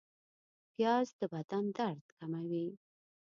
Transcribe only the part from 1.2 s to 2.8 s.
بدن درد کموي